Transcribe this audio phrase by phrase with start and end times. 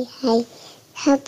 [0.00, 1.24] Ich habe,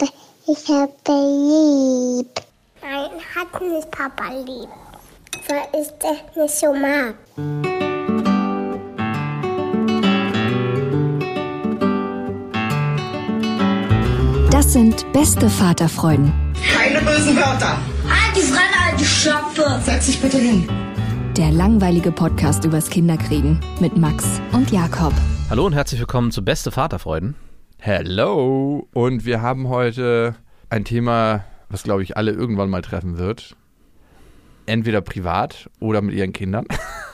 [0.47, 2.41] ich habe lieb.
[2.81, 4.71] Nein, hat nicht Papa lieb.
[5.47, 7.15] Weil ich das nicht so mag.
[14.51, 16.33] Das sind beste Vaterfreuden.
[16.75, 17.77] Keine bösen Wörter.
[18.09, 19.83] Halt die Fremde, alte Schöpfe.
[19.85, 20.67] Setz dich bitte hin.
[21.37, 25.13] Der langweilige Podcast übers Kinderkriegen mit Max und Jakob.
[25.51, 27.35] Hallo und herzlich willkommen zu Beste Vaterfreuden.
[27.85, 28.87] Hello!
[28.95, 30.37] Und wir haben heute
[30.71, 33.57] ein Thema, was glaube ich alle irgendwann mal treffen wird.
[34.67, 36.65] Entweder privat oder mit ihren Kindern.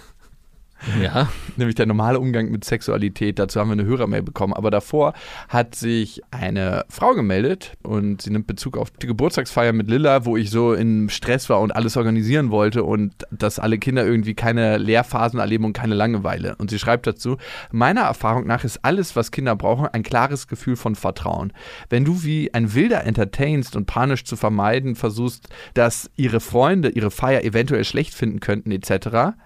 [1.03, 1.29] Ja.
[1.57, 3.39] Nämlich der normale Umgang mit Sexualität.
[3.39, 4.53] Dazu haben wir eine Hörermail bekommen.
[4.53, 5.15] Aber davor
[5.49, 10.37] hat sich eine Frau gemeldet und sie nimmt Bezug auf die Geburtstagsfeier mit Lilla, wo
[10.37, 14.79] ich so im Stress war und alles organisieren wollte und dass alle Kinder irgendwie keine
[14.79, 16.57] Lehrphasen erleben und keine Langeweile.
[16.57, 17.37] Und sie schreibt dazu,
[17.71, 21.53] meiner Erfahrung nach ist alles, was Kinder brauchen, ein klares Gefühl von Vertrauen.
[21.91, 27.11] Wenn du wie ein Wilder entertainst und panisch zu vermeiden versuchst, dass ihre Freunde ihre
[27.11, 29.37] Feier eventuell schlecht finden könnten etc.,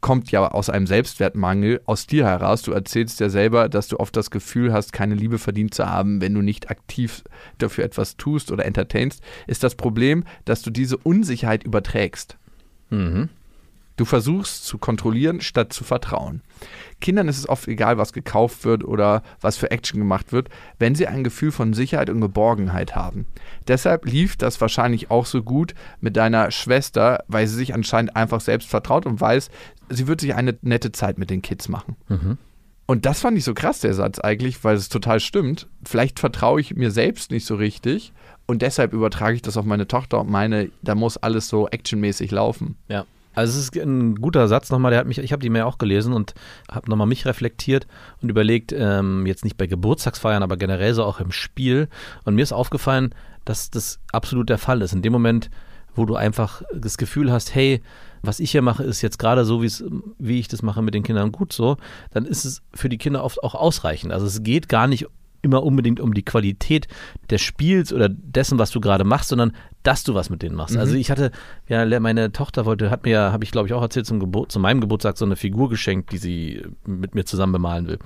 [0.00, 2.62] kommt ja aus einem Selbstwertmangel aus dir heraus.
[2.62, 6.20] Du erzählst ja selber, dass du oft das Gefühl hast, keine Liebe verdient zu haben,
[6.20, 7.24] wenn du nicht aktiv
[7.58, 9.22] dafür etwas tust oder entertainst.
[9.46, 12.38] Ist das Problem, dass du diese Unsicherheit überträgst.
[12.90, 13.28] Mhm.
[13.98, 16.40] Du versuchst zu kontrollieren, statt zu vertrauen.
[17.00, 20.94] Kindern ist es oft egal, was gekauft wird oder was für Action gemacht wird, wenn
[20.94, 23.26] sie ein Gefühl von Sicherheit und Geborgenheit haben.
[23.66, 28.40] Deshalb lief das wahrscheinlich auch so gut mit deiner Schwester, weil sie sich anscheinend einfach
[28.40, 29.50] selbst vertraut und weiß,
[29.88, 31.96] sie wird sich eine nette Zeit mit den Kids machen.
[32.06, 32.38] Mhm.
[32.86, 35.66] Und das fand ich so krass, der Satz eigentlich, weil es total stimmt.
[35.84, 38.12] Vielleicht vertraue ich mir selbst nicht so richtig
[38.46, 42.30] und deshalb übertrage ich das auf meine Tochter und meine, da muss alles so actionmäßig
[42.30, 42.76] laufen.
[42.86, 43.04] Ja.
[43.34, 45.78] Also es ist ein guter Satz nochmal, der hat mich, ich habe die Mail auch
[45.78, 46.34] gelesen und
[46.70, 47.86] habe nochmal mich reflektiert
[48.20, 51.88] und überlegt, ähm, jetzt nicht bei Geburtstagsfeiern, aber generell so auch im Spiel.
[52.24, 54.92] Und mir ist aufgefallen, dass das absolut der Fall ist.
[54.92, 55.50] In dem Moment,
[55.94, 57.82] wo du einfach das Gefühl hast, hey,
[58.22, 61.32] was ich hier mache, ist jetzt gerade so, wie ich das mache mit den Kindern
[61.32, 61.76] gut so,
[62.10, 64.12] dann ist es für die Kinder oft auch ausreichend.
[64.12, 65.06] Also es geht gar nicht
[65.42, 66.88] immer unbedingt um die Qualität
[67.30, 70.76] des Spiels oder dessen, was du gerade machst, sondern dass du was mit denen machst.
[70.76, 71.00] Also Mhm.
[71.00, 71.30] ich hatte,
[71.68, 74.58] ja, meine Tochter wollte, hat mir, habe ich glaube ich auch erzählt, zum Geburt, zu
[74.58, 77.98] meinem Geburtstag so eine Figur geschenkt, die sie mit mir zusammen bemalen will.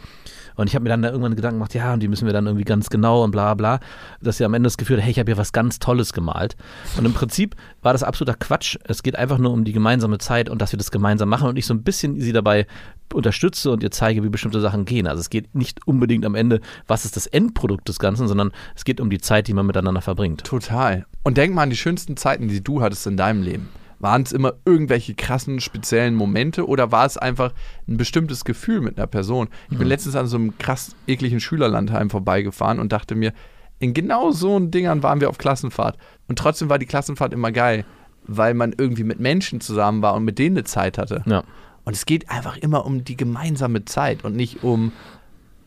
[0.56, 2.46] Und ich habe mir dann da irgendwann Gedanken gemacht, ja, und die müssen wir dann
[2.46, 3.80] irgendwie ganz genau und bla bla,
[4.20, 6.56] dass sie am Ende das Gefühl hat, hey, ich habe hier was ganz Tolles gemalt.
[6.96, 8.76] Und im Prinzip war das absoluter Quatsch.
[8.84, 11.56] Es geht einfach nur um die gemeinsame Zeit und dass wir das gemeinsam machen und
[11.56, 12.66] ich so ein bisschen sie dabei
[13.12, 15.06] unterstütze und ihr zeige, wie bestimmte Sachen gehen.
[15.06, 18.84] Also es geht nicht unbedingt am Ende, was ist das Endprodukt des Ganzen, sondern es
[18.84, 20.44] geht um die Zeit, die man miteinander verbringt.
[20.44, 21.04] Total.
[21.22, 23.68] Und denk mal an die schönsten Zeiten, die du hattest in deinem Leben.
[24.02, 27.52] Waren es immer irgendwelche krassen, speziellen Momente oder war es einfach
[27.86, 29.48] ein bestimmtes Gefühl mit einer Person?
[29.70, 33.32] Ich bin letztens an so einem krass ekligen Schülerlandheim vorbeigefahren und dachte mir,
[33.78, 35.98] in genau so Dingern waren wir auf Klassenfahrt.
[36.26, 37.84] Und trotzdem war die Klassenfahrt immer geil,
[38.26, 41.22] weil man irgendwie mit Menschen zusammen war und mit denen eine Zeit hatte.
[41.26, 41.44] Ja.
[41.84, 44.91] Und es geht einfach immer um die gemeinsame Zeit und nicht um,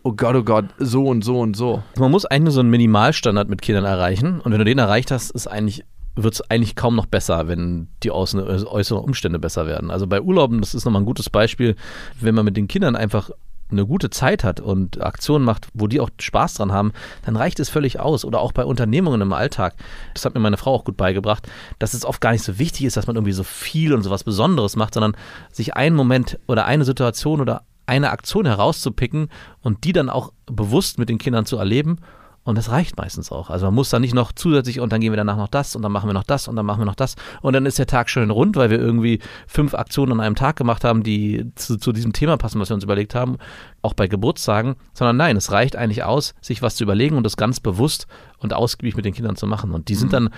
[0.03, 1.84] oh Gott, oh Gott, so und so und so.
[1.97, 5.12] Man muss eigentlich nur so einen Minimalstandard mit Kindern erreichen und wenn du den erreicht
[5.12, 5.85] hast, ist eigentlich
[6.16, 9.92] wird es eigentlich kaum noch besser, wenn die äußeren, Umstände besser werden.
[9.92, 11.76] Also bei Urlauben, das ist nochmal ein gutes Beispiel,
[12.20, 13.31] wenn man mit den Kindern einfach
[13.72, 16.94] eine gute Zeit hat und Aktionen macht, wo die auch Spaß dran haben,
[17.25, 18.24] dann reicht es völlig aus.
[18.24, 19.75] Oder auch bei Unternehmungen im Alltag.
[20.14, 21.50] Das hat mir meine Frau auch gut beigebracht,
[21.80, 24.12] dass es oft gar nicht so wichtig ist, dass man irgendwie so viel und so
[24.12, 25.18] was Besonderes macht, sondern
[25.52, 29.30] sich einen Moment oder eine Situation oder eine Aktion herauszupicken
[29.62, 31.98] und die dann auch bewusst mit den Kindern zu erleben.
[32.45, 33.50] Und das reicht meistens auch.
[33.50, 35.81] Also man muss da nicht noch zusätzlich und dann gehen wir danach noch das und
[35.81, 37.16] dann machen wir noch das und dann machen wir noch das.
[37.41, 40.56] Und dann ist der Tag schön rund, weil wir irgendwie fünf Aktionen an einem Tag
[40.56, 43.38] gemacht haben, die zu, zu diesem Thema passen, was wir uns überlegt haben,
[43.81, 44.75] auch bei Geburtstagen.
[44.94, 48.06] Sondern nein, es reicht eigentlich aus, sich was zu überlegen und das ganz bewusst
[48.38, 49.72] und ausgiebig mit den Kindern zu machen.
[49.72, 50.29] Und die sind dann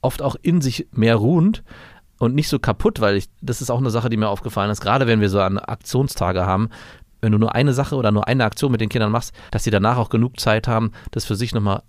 [0.00, 1.62] oft auch in sich mehr ruhend
[2.18, 4.80] und nicht so kaputt, weil ich, das ist auch eine Sache, die mir aufgefallen ist,
[4.80, 6.70] gerade wenn wir so an Aktionstage haben,
[7.20, 9.70] wenn du nur eine Sache oder nur eine Aktion mit den Kindern machst, dass sie
[9.70, 11.82] danach auch genug Zeit haben, das für sich nochmal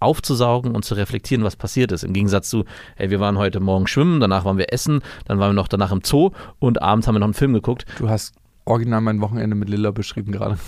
[0.00, 2.02] aufzusaugen und zu reflektieren, was passiert ist.
[2.02, 2.64] Im Gegensatz zu,
[2.96, 5.92] ey, wir waren heute Morgen schwimmen, danach waren wir essen, dann waren wir noch danach
[5.92, 9.56] im Zoo und abends haben wir noch einen Film geguckt, Du hast original mein Wochenende
[9.56, 10.58] mit Lilla beschrieben gerade.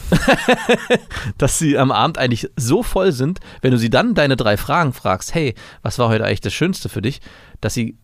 [1.38, 4.92] dass sie am Abend eigentlich so voll sind, wenn du sie dann deine drei Fragen
[4.92, 7.20] fragst, hey, was war heute eigentlich das Schönste für dich,
[7.60, 7.96] dass sie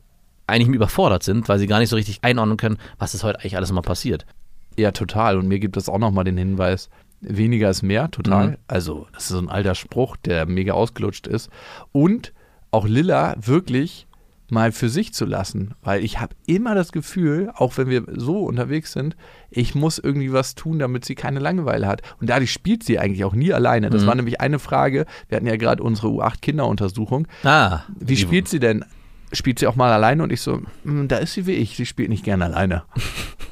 [0.47, 3.57] eigentlich überfordert sind, weil sie gar nicht so richtig einordnen können, was ist heute eigentlich
[3.57, 4.27] alles mal passiert.
[4.79, 5.37] Ja, total.
[5.39, 6.89] Und mir gibt es auch nochmal den Hinweis,
[7.21, 8.49] weniger ist mehr, total.
[8.51, 8.57] Mhm.
[8.69, 11.51] Also, das ist so ein alter Spruch, der mega ausgelutscht ist.
[11.93, 12.33] Und
[12.71, 14.07] auch Lilla wirklich
[14.53, 15.75] mal für sich zu lassen.
[15.83, 19.17] Weil ich habe immer das Gefühl, auch wenn wir so unterwegs sind,
[19.51, 22.03] ich muss irgendwie was tun, damit sie keine Langeweile hat.
[22.21, 23.91] Und dadurch spielt sie eigentlich auch nie alleine.
[23.91, 24.07] Das Mhm.
[24.07, 25.07] war nämlich eine Frage.
[25.29, 27.29] Wir hatten ja gerade unsere U8-Kinderuntersuchung.
[27.45, 28.85] Ah, Wie spielt sie denn?
[29.33, 30.25] Spielt sie auch mal alleine?
[30.25, 31.77] Und ich so, "Hm, da ist sie wie ich.
[31.77, 32.83] Sie spielt nicht gerne alleine.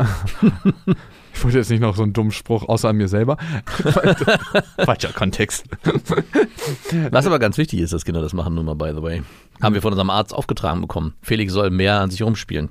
[1.34, 3.36] ich wollte jetzt nicht noch so einen dummen Spruch außer an mir selber.
[4.84, 5.64] Falscher Kontext.
[7.10, 9.22] Was aber ganz wichtig ist, dass Kinder das machen, nur mal by the way.
[9.62, 11.14] Haben wir von unserem Arzt aufgetragen bekommen.
[11.22, 12.70] Felix soll mehr an sich rumspielen.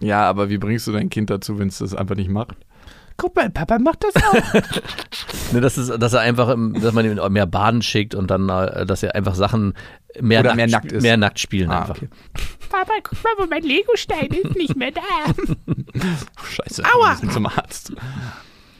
[0.00, 2.56] Ja, aber wie bringst du dein Kind dazu, wenn es das einfach nicht macht?
[3.18, 4.62] Guck mal, Papa macht das auch.
[5.52, 8.84] Ne, dass, es, dass er einfach, dass man ihn mehr baden schickt und dann, äh,
[8.84, 9.74] dass er einfach Sachen
[10.20, 11.02] mehr, Oder nackt, mehr nackt ist.
[11.04, 11.96] mehr nackt spielen Ah, einfach.
[11.98, 12.08] okay.
[12.68, 15.00] Papa, guck mal, wo mein Legostein ist nicht mehr da.
[16.44, 17.10] Scheiße, Aua.
[17.12, 17.92] wir sind zum Arzt.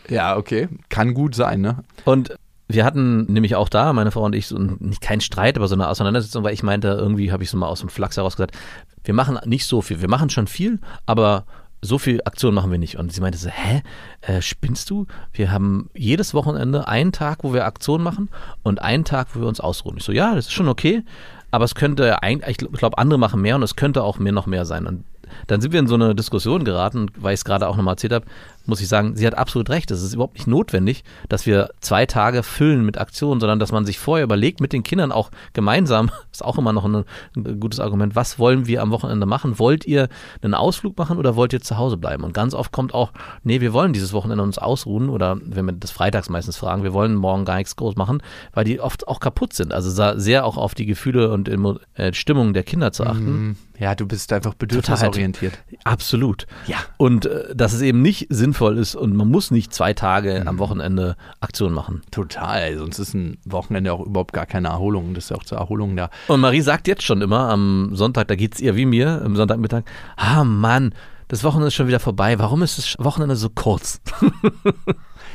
[0.08, 0.68] Ja, okay.
[0.88, 1.84] Kann gut sein, ne?
[2.04, 2.34] Und
[2.68, 5.68] wir hatten nämlich auch da, meine Frau und ich, so ein, nicht keinen Streit, aber
[5.68, 8.34] so eine Auseinandersetzung, weil ich meinte, irgendwie habe ich so mal aus dem Flachs heraus
[8.36, 8.56] gesagt,
[9.04, 10.00] wir machen nicht so viel.
[10.00, 11.46] Wir machen schon viel, aber
[11.86, 12.96] so viel Aktion machen wir nicht.
[12.96, 13.82] Und sie meinte so, hä,
[14.22, 15.06] äh, spinnst du?
[15.32, 18.28] Wir haben jedes Wochenende einen Tag, wo wir Aktion machen
[18.62, 19.96] und einen Tag, wo wir uns ausruhen.
[19.96, 21.02] Ich so, ja, das ist schon okay,
[21.50, 24.46] aber es könnte, ein, ich glaube, andere machen mehr und es könnte auch mehr noch
[24.46, 24.86] mehr sein.
[24.86, 25.04] Und
[25.46, 28.12] dann sind wir in so eine Diskussion geraten, weil ich es gerade auch nochmal erzählt
[28.12, 28.26] habe,
[28.68, 29.90] muss ich sagen, sie hat absolut recht.
[29.90, 33.84] Es ist überhaupt nicht notwendig, dass wir zwei Tage füllen mit Aktionen, sondern dass man
[33.84, 37.04] sich vorher überlegt, mit den Kindern auch gemeinsam, ist auch immer noch ein,
[37.36, 39.58] ein gutes Argument, was wollen wir am Wochenende machen?
[39.58, 40.08] Wollt ihr
[40.42, 42.24] einen Ausflug machen oder wollt ihr zu Hause bleiben?
[42.24, 45.72] Und ganz oft kommt auch, nee, wir wollen dieses Wochenende uns ausruhen oder wenn wir
[45.72, 48.22] das freitags meistens fragen, wir wollen morgen gar nichts groß machen,
[48.52, 49.72] weil die oft auch kaputt sind.
[49.72, 53.56] Also sehr auch auf die Gefühle und äh, Stimmung der Kinder zu achten.
[53.78, 55.58] Ja, du bist einfach bedürfnisorientiert.
[55.84, 56.46] Absolut.
[56.66, 56.78] Ja.
[56.96, 60.58] Und äh, dass es eben nicht sinnvoll ist und man muss nicht zwei Tage am
[60.58, 62.02] Wochenende Aktion machen.
[62.10, 62.76] Total.
[62.78, 65.14] Sonst ist ein Wochenende auch überhaupt gar keine Erholung.
[65.14, 66.10] Das ist ja auch zur Erholung da.
[66.28, 69.36] Und Marie sagt jetzt schon immer am Sonntag, da geht es ihr wie mir, am
[69.36, 69.84] Sonntagmittag,
[70.16, 70.94] ah Mann,
[71.28, 72.38] das Wochenende ist schon wieder vorbei.
[72.38, 74.00] Warum ist das Wochenende so kurz?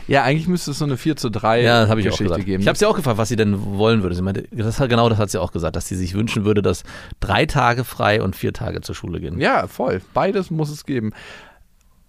[0.08, 2.30] Ja, eigentlich müsste es so eine 4 zu 3 Ja, das habe ich auch Geschichte
[2.34, 2.46] gesagt.
[2.46, 2.62] geben.
[2.62, 4.16] Ich habe sie auch gefragt, was sie denn wollen würde.
[4.16, 6.62] Sie meinte, das hat, genau das hat sie auch gesagt, dass sie sich wünschen würde,
[6.62, 6.84] dass
[7.20, 9.40] drei Tage frei und vier Tage zur Schule gehen.
[9.40, 10.02] Ja, voll.
[10.14, 11.12] Beides muss es geben.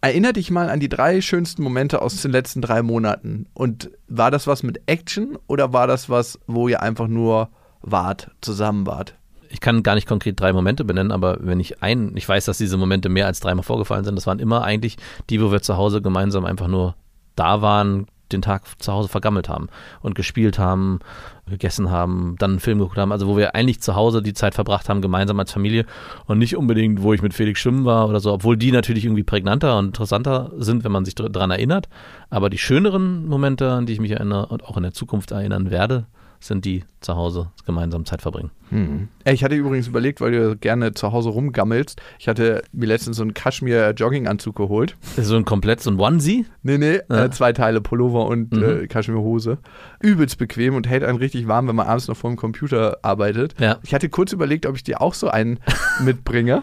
[0.03, 3.47] Erinner dich mal an die drei schönsten Momente aus den letzten drei Monaten.
[3.55, 7.49] Und war das was mit Action oder war das was, wo ihr einfach nur
[7.81, 9.15] wart, zusammen wart?
[9.53, 12.59] ich kann gar nicht konkret drei Momente benennen, aber wenn ich ein, ich weiß, dass
[12.59, 14.97] diese Momente mehr als dreimal vorgefallen sind, das waren immer eigentlich
[15.29, 16.97] die, wo wir zu Hause gemeinsam einfach nur
[17.37, 19.69] da waren, den Tag zu Hause vergammelt haben
[20.01, 21.01] und gespielt haben,
[21.49, 24.55] gegessen haben, dann einen Film geguckt haben, also wo wir eigentlich zu Hause die Zeit
[24.55, 25.87] verbracht haben, gemeinsam als Familie
[26.27, 29.25] und nicht unbedingt, wo ich mit Felix schwimmen war oder so, obwohl die natürlich irgendwie
[29.25, 31.89] prägnanter und interessanter sind, wenn man sich daran erinnert.
[32.31, 35.71] Aber die schöneren Momente, an die ich mich erinnere und auch in der Zukunft erinnern
[35.71, 36.07] werde,
[36.47, 38.51] sind die zu Hause gemeinsam Zeit verbringen.
[38.71, 39.09] Hm.
[39.25, 42.01] Ich hatte übrigens überlegt, weil du gerne zu Hause rumgammelst.
[42.19, 44.97] Ich hatte mir letztens so einen Kaschmir-Jogginganzug geholt.
[45.17, 46.47] So ein komplett, so ein Onesie.
[46.63, 47.25] Nee, nee, Ja.
[47.25, 48.63] äh, zwei Teile Pullover und Mhm.
[48.63, 49.59] äh, Kaschmirhose.
[50.01, 53.55] Übelst bequem und hält einen richtig warm, wenn man abends noch vor dem Computer arbeitet.
[53.61, 53.79] Ja.
[53.83, 55.59] Ich hatte kurz überlegt, ob ich dir auch so einen
[56.01, 56.63] mitbringe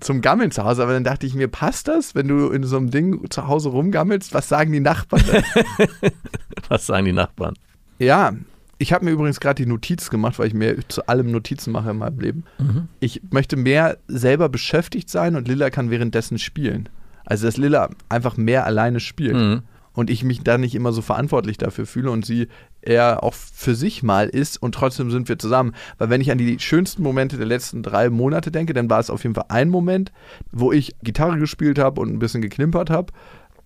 [0.00, 2.76] zum Gammeln zu Hause, aber dann dachte ich mir, passt das, wenn du in so
[2.76, 4.34] einem Ding zu Hause rumgammelst?
[4.34, 5.22] Was sagen die Nachbarn?
[6.68, 7.54] Was sagen die Nachbarn?
[7.98, 8.32] ja,
[8.78, 11.90] ich habe mir übrigens gerade die Notiz gemacht, weil ich mir zu allem Notizen mache
[11.90, 12.44] in meinem Leben.
[13.00, 16.88] Ich möchte mehr selber beschäftigt sein und Lilla kann währenddessen spielen.
[17.24, 19.36] Also, dass Lilla einfach mehr alleine spielt.
[19.36, 19.62] Mhm.
[19.94, 22.46] und ich mich da nicht immer so verantwortlich dafür fühle und sie
[22.82, 25.74] eher auch für sich mal ist und trotzdem sind wir zusammen.
[25.98, 29.10] Weil wenn ich an die schönsten Momente der letzten drei Monate denke, dann war es
[29.10, 30.12] auf jeden Fall ein Moment,
[30.52, 33.12] wo ich Gitarre gespielt habe und ein bisschen geklimpert habe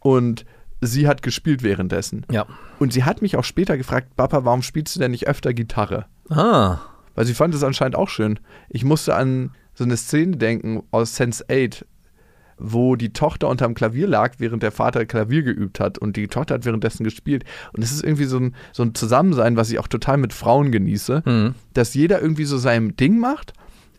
[0.00, 0.46] und
[0.82, 2.26] sie hat gespielt währenddessen.
[2.30, 2.44] Ja.
[2.78, 6.06] Und sie hat mich auch später gefragt, Papa, warum spielst du denn nicht öfter Gitarre?
[6.28, 6.78] Ah.
[7.14, 8.38] Weil sie fand es anscheinend auch schön.
[8.68, 11.86] Ich musste an so eine Szene denken aus Sense 8,
[12.58, 16.54] wo die Tochter unterm Klavier lag, während der Vater Klavier geübt hat und die Tochter
[16.54, 17.44] hat währenddessen gespielt.
[17.72, 20.72] Und es ist irgendwie so ein, so ein Zusammensein, was ich auch total mit Frauen
[20.72, 21.54] genieße, Mhm.
[21.74, 23.52] dass jeder irgendwie so sein Ding macht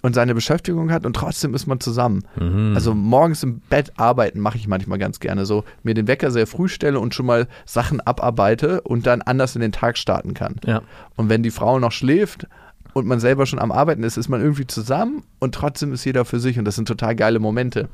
[0.03, 2.25] und seine Beschäftigung hat und trotzdem ist man zusammen.
[2.35, 2.73] Mhm.
[2.75, 6.45] Also morgens im Bett arbeiten mache ich manchmal ganz gerne so, mir den Wecker sehr
[6.45, 10.57] früh stelle und schon mal Sachen abarbeite und dann anders in den Tag starten kann.
[10.65, 10.81] Ja.
[11.15, 12.47] Und wenn die Frau noch schläft
[12.93, 16.25] und man selber schon am Arbeiten ist, ist man irgendwie zusammen und trotzdem ist jeder
[16.25, 17.87] für sich und das sind total geile Momente.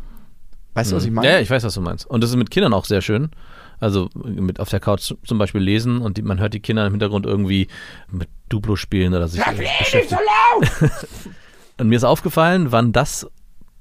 [0.74, 1.28] Weißt du, was ich meine?
[1.28, 2.08] Ja, ja, ich weiß, was du meinst.
[2.08, 3.30] Und das ist mit Kindern auch sehr schön.
[3.80, 6.94] Also mit auf der Couch zum Beispiel lesen und die, man hört die Kinder im
[6.94, 7.68] Hintergrund irgendwie
[8.12, 10.18] mit Duplo spielen oder sich beschäftigen.
[11.80, 13.28] Und mir ist aufgefallen, wann das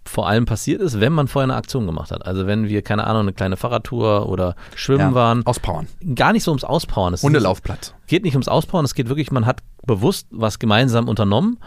[0.04, 2.24] vor allem passiert ist, wenn man vorher eine Aktion gemacht hat.
[2.24, 5.44] Also wenn wir, keine Ahnung, eine kleine Fahrradtour oder schwimmen Ja, waren.
[5.46, 5.86] Auspowern.
[6.14, 7.12] Gar nicht so ums Auspowern.
[7.12, 7.94] Es Hundelaufplatz.
[8.06, 11.58] geht nicht ums Auspowern, es geht wirklich, man hat bewusst was gemeinsam unternommen,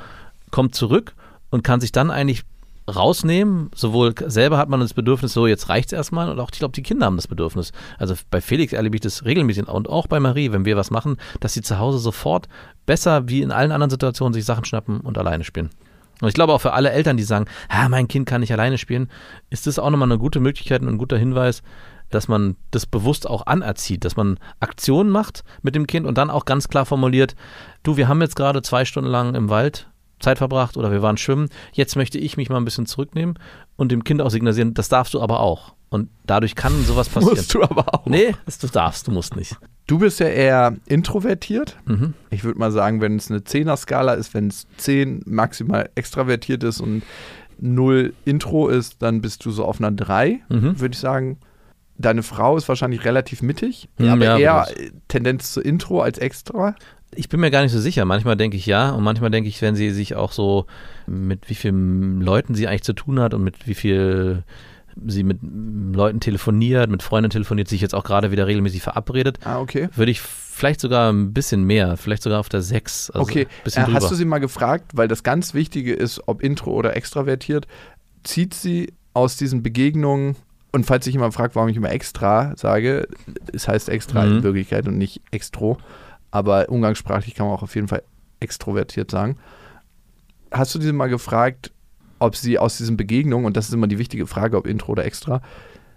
[0.49, 1.13] kommt zurück
[1.51, 2.43] und kann sich dann eigentlich
[2.93, 3.69] rausnehmen.
[3.75, 6.83] Sowohl selber hat man das Bedürfnis, so jetzt reicht's erstmal, und auch ich glaube, die
[6.83, 7.71] Kinder haben das Bedürfnis.
[7.99, 11.17] Also bei Felix erlebe ich das regelmäßig und auch bei Marie, wenn wir was machen,
[11.39, 12.47] dass sie zu Hause sofort
[12.87, 15.69] besser wie in allen anderen Situationen sich Sachen schnappen und alleine spielen.
[16.21, 18.77] Und ich glaube auch für alle Eltern, die sagen, ah, mein Kind kann nicht alleine
[18.77, 19.09] spielen,
[19.49, 21.63] ist das auch nochmal eine gute Möglichkeit und ein guter Hinweis,
[22.09, 26.29] dass man das bewusst auch anerzieht, dass man Aktionen macht mit dem Kind und dann
[26.29, 27.35] auch ganz klar formuliert,
[27.83, 29.90] du, wir haben jetzt gerade zwei Stunden lang im Wald
[30.21, 33.37] Zeit verbracht oder wir waren schwimmen, jetzt möchte ich mich mal ein bisschen zurücknehmen
[33.75, 35.73] und dem Kind auch signalisieren, das darfst du aber auch.
[35.89, 37.35] Und dadurch kann sowas passieren.
[37.35, 38.05] Musst du aber auch.
[38.05, 39.57] Nee, das, du darfst, du musst nicht.
[39.87, 41.77] Du bist ja eher introvertiert.
[41.85, 42.13] Mhm.
[42.29, 46.79] Ich würde mal sagen, wenn es eine 10er-Skala ist, wenn es 10 maximal extravertiert ist
[46.79, 47.03] und
[47.59, 50.79] 0 Intro ist, dann bist du so auf einer 3, Mhm.
[50.79, 51.37] würde ich sagen.
[51.97, 56.17] Deine Frau ist wahrscheinlich relativ mittig, Mhm, aber ja, eher äh, Tendenz zu Intro als
[56.17, 56.73] extra.
[57.15, 58.05] Ich bin mir gar nicht so sicher.
[58.05, 60.65] Manchmal denke ich ja und manchmal denke ich, wenn sie sich auch so
[61.07, 64.43] mit wie vielen Leuten sie eigentlich zu tun hat und mit wie viel
[65.07, 69.59] sie mit Leuten telefoniert, mit Freunden telefoniert, sich jetzt auch gerade wieder regelmäßig verabredet, Ah,
[69.59, 69.87] okay.
[69.95, 73.09] würde ich vielleicht sogar ein bisschen mehr, vielleicht sogar auf der 6.
[73.11, 73.99] Also okay, bisschen äh, drüber.
[74.01, 77.67] hast du sie mal gefragt, weil das ganz Wichtige ist, ob Intro oder extravertiert,
[78.23, 80.35] zieht sie aus diesen Begegnungen
[80.73, 83.07] und falls sich jemand fragt, warum ich immer extra sage,
[83.53, 84.37] es heißt extra Mhm.
[84.37, 85.77] in Wirklichkeit und nicht extro,
[86.31, 88.03] aber umgangssprachlich kann man auch auf jeden Fall
[88.39, 89.37] extrovertiert sagen.
[90.51, 91.71] Hast du sie mal gefragt,
[92.19, 95.05] ob sie aus diesen Begegnungen, und das ist immer die wichtige Frage, ob Intro oder
[95.05, 95.41] extra,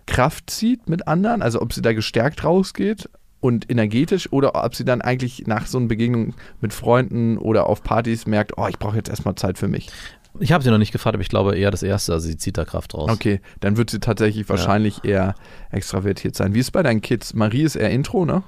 [0.07, 3.09] Kraft zieht mit anderen, also ob sie da gestärkt rausgeht
[3.41, 7.83] und energetisch oder ob sie dann eigentlich nach so einer Begegnung mit Freunden oder auf
[7.83, 9.91] Partys merkt, oh, ich brauche jetzt erstmal Zeit für mich.
[10.41, 12.59] Ich habe sie noch nicht gefragt, aber ich glaube eher das Erste, also sie zieht
[12.59, 13.11] da Kraft raus.
[13.11, 15.35] Okay, dann wird sie tatsächlich wahrscheinlich eher
[15.71, 16.55] extravertiert sein.
[16.55, 17.35] Wie ist es bei deinen Kids?
[17.35, 18.43] Marie ist eher Intro, ne?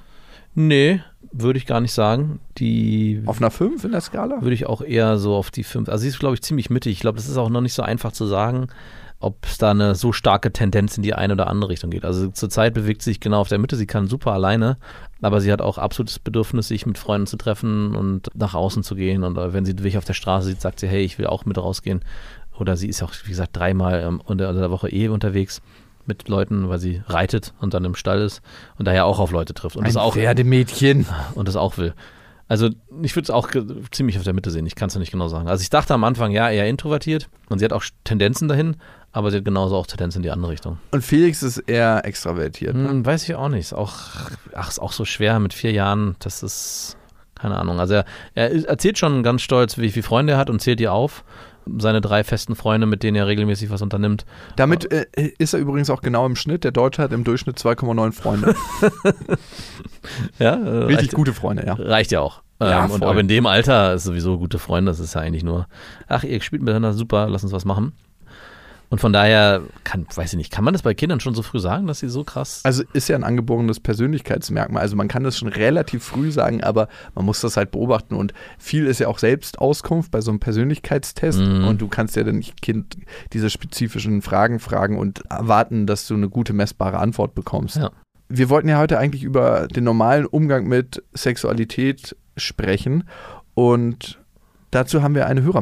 [0.59, 2.39] Nee, würde ich gar nicht sagen.
[2.57, 4.41] Die Auf einer 5 in der Skala?
[4.41, 5.87] würde ich auch eher so auf die 5.
[5.87, 6.93] Also sie ist, glaube ich, ziemlich mittig.
[6.93, 8.65] Ich glaube, das ist auch noch nicht so einfach zu sagen,
[9.19, 12.03] ob es da eine so starke Tendenz in die eine oder andere Richtung geht.
[12.03, 13.75] Also zurzeit bewegt sie sich genau auf der Mitte.
[13.75, 14.77] Sie kann super alleine,
[15.21, 18.95] aber sie hat auch absolutes Bedürfnis, sich mit Freunden zu treffen und nach außen zu
[18.95, 19.23] gehen.
[19.23, 21.45] Und äh, wenn sie dich auf der Straße sieht, sagt sie, hey, ich will auch
[21.45, 22.01] mit rausgehen.
[22.57, 25.61] Oder sie ist auch, wie gesagt, dreimal ähm, unter der Woche eh unterwegs
[26.07, 28.41] mit Leuten, weil sie reitet und dann im Stall ist
[28.77, 29.75] und daher auch auf Leute trifft.
[29.75, 31.05] Und das auch Pferdemädchen.
[31.35, 31.93] und das auch will.
[32.49, 32.69] Also
[33.01, 33.49] ich würde es auch
[33.91, 35.49] ziemlich auf der Mitte sehen, ich kann es ja nicht genau sagen.
[35.49, 38.77] Also ich dachte am Anfang, ja, eher introvertiert und sie hat auch Tendenzen dahin,
[39.11, 40.77] aber sie hat genauso auch Tendenzen in die andere Richtung.
[40.91, 42.73] Und Felix ist eher extravertiert.
[42.75, 42.87] ne?
[42.89, 43.59] Hm, weiß ich auch nicht.
[43.59, 43.95] Ist auch,
[44.53, 46.95] ach, ist auch so schwer mit vier Jahren, das ist,
[47.35, 47.81] keine Ahnung.
[47.81, 50.87] Also er, er erzählt schon ganz stolz, wie viele Freunde er hat und zählt die
[50.87, 51.25] auf.
[51.79, 54.25] Seine drei festen Freunde, mit denen er regelmäßig was unternimmt.
[54.55, 55.05] Damit äh,
[55.37, 56.63] ist er übrigens auch genau im Schnitt.
[56.63, 58.55] Der Deutsche hat im Durchschnitt 2,9 Freunde.
[60.39, 61.73] Ja, äh, Richtig reicht, gute Freunde, ja.
[61.73, 62.41] reicht ja auch.
[62.61, 65.43] Ja, ähm, und aber in dem Alter ist sowieso gute Freunde, das ist ja eigentlich
[65.43, 65.67] nur,
[66.07, 67.93] ach, ihr spielt miteinander super, lass uns was machen.
[68.89, 71.59] Und von daher, kann, weiß ich nicht, kann man das bei Kindern schon so früh
[71.59, 72.61] sagen, dass sie so krass.
[72.63, 74.81] Also ist ja ein angeborenes Persönlichkeitsmerkmal.
[74.81, 78.15] Also man kann das schon relativ früh sagen, aber man muss das halt beobachten.
[78.15, 81.39] Und viel ist ja auch Selbstauskunft bei so einem Persönlichkeitstest.
[81.39, 81.67] Mhm.
[81.67, 82.95] Und du kannst ja dann nicht Kind
[83.33, 87.75] diese spezifischen Fragen fragen und erwarten, dass du eine gute messbare Antwort bekommst.
[87.75, 87.91] Ja.
[88.29, 93.03] Wir wollten ja heute eigentlich über den normalen Umgang mit Sexualität sprechen.
[93.53, 94.19] Und
[94.71, 95.61] dazu haben wir eine Hörer.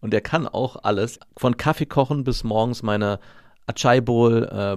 [0.00, 3.18] Und der kann auch alles, von Kaffee kochen bis morgens meine
[3.66, 4.76] Achai Bowl, äh,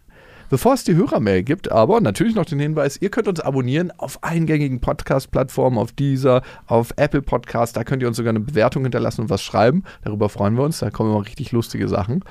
[0.51, 4.21] Bevor es die Hörermail gibt, aber natürlich noch den Hinweis, ihr könnt uns abonnieren auf
[4.21, 9.21] eingängigen Podcast-Plattformen, auf dieser, auf Apple Podcast, da könnt ihr uns sogar eine Bewertung hinterlassen
[9.21, 9.85] und was schreiben.
[10.03, 12.25] Darüber freuen wir uns, da kommen immer richtig lustige Sachen.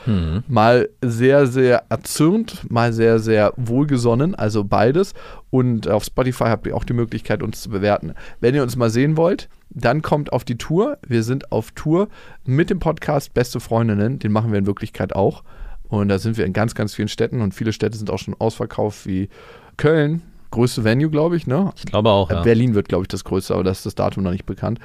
[0.48, 5.14] Mal sehr, sehr erzürnt, mal sehr, sehr wohlgesonnen, also beides.
[5.48, 8.12] Und auf Spotify habt ihr auch die Möglichkeit, uns zu bewerten.
[8.38, 10.98] Wenn ihr uns mal sehen wollt, dann kommt auf die Tour.
[11.06, 12.08] Wir sind auf Tour
[12.44, 14.18] mit dem Podcast Beste Freundinnen.
[14.18, 15.42] Den machen wir in Wirklichkeit auch.
[15.90, 18.34] Und da sind wir in ganz, ganz vielen Städten und viele Städte sind auch schon
[18.38, 19.28] ausverkauft wie
[19.76, 21.72] Köln, größte Venue, glaube ich, ne?
[21.76, 22.42] Ich glaube auch, ja.
[22.42, 24.78] Berlin wird, glaube ich, das größte, aber das ist das Datum noch nicht bekannt.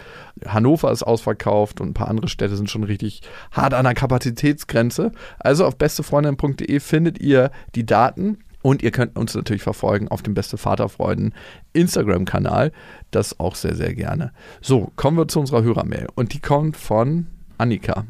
[0.45, 3.21] Hannover ist ausverkauft und ein paar andere Städte sind schon richtig
[3.51, 5.11] hart an der Kapazitätsgrenze.
[5.39, 10.33] Also auf bestefreundin.de findet ihr die Daten und ihr könnt uns natürlich verfolgen auf dem
[10.33, 11.35] Beste Vaterfreuden
[11.73, 12.71] Instagram-Kanal.
[13.11, 14.31] Das auch sehr, sehr gerne.
[14.59, 16.07] So, kommen wir zu unserer Hörermail.
[16.15, 17.27] Und die kommt von
[17.59, 18.05] Annika.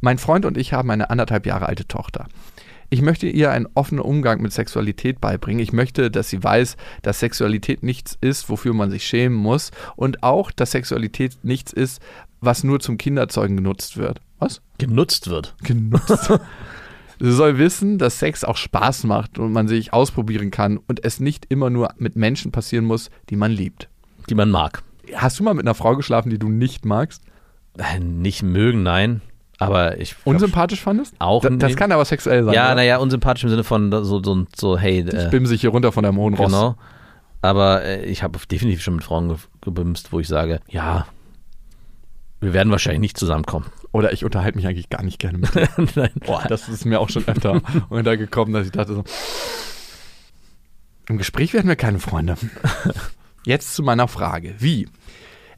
[0.00, 2.26] Mein Freund und ich haben eine anderthalb Jahre alte Tochter.
[2.92, 5.62] Ich möchte ihr einen offenen Umgang mit Sexualität beibringen.
[5.62, 9.70] Ich möchte, dass sie weiß, dass Sexualität nichts ist, wofür man sich schämen muss.
[9.94, 12.02] Und auch, dass Sexualität nichts ist,
[12.40, 14.20] was nur zum Kinderzeugen genutzt wird.
[14.40, 14.60] Was?
[14.78, 15.54] Genutzt wird.
[15.62, 16.32] Genutzt.
[17.20, 21.20] Sie soll wissen, dass Sex auch Spaß macht und man sich ausprobieren kann und es
[21.20, 23.88] nicht immer nur mit Menschen passieren muss, die man liebt.
[24.30, 24.82] Die man mag.
[25.14, 27.22] Hast du mal mit einer Frau geschlafen, die du nicht magst?
[27.78, 29.20] Äh, Nicht mögen, nein.
[29.60, 30.16] Aber ich.
[30.24, 31.14] Unsympathisch fandest?
[31.20, 32.54] Auch Da- Das kann aber sexuell sein.
[32.54, 35.04] Ja, naja, unsympathisch im Sinne von so, so, so hey.
[35.06, 36.46] Ich Äh, bimse ich hier runter von deinem hohen Ross.
[36.50, 36.76] genau.
[37.42, 41.06] Aber äh, ich habe definitiv schon mit Frauen ge gebimst, wo ich sage, ja,
[42.40, 43.66] wir werden wahrscheinlich nicht zusammenkommen.
[43.92, 45.50] Oder ich unterhalte mich eigentlich gar nicht gerne mit.
[45.96, 46.10] Nein.
[46.26, 49.04] Boah, das ist mir auch schon öfter untergekommen, dass ich dachte so,
[51.08, 52.36] im Gespräch werden wir keine Freunde.
[53.44, 54.54] Jetzt zu meiner Frage.
[54.58, 54.88] Wie?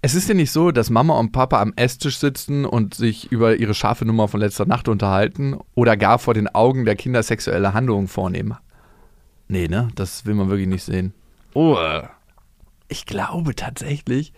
[0.04, 3.54] Es ist ja nicht so, dass Mama und Papa am Esstisch sitzen und sich über
[3.56, 7.72] ihre scharfe Nummer von letzter Nacht unterhalten oder gar vor den Augen der Kinder sexuelle
[7.72, 8.56] Handlungen vornehmen.
[9.46, 9.90] Nee, ne?
[9.94, 11.14] Das will man wirklich nicht sehen.
[11.54, 11.78] Oh.
[12.88, 14.32] Ich glaube tatsächlich,